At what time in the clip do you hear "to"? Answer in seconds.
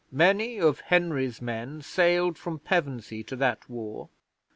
3.25-3.35